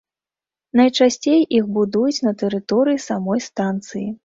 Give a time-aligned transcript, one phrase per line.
[0.79, 4.07] Найчасцей іх будуюць на тэрыторыі самой станцыі.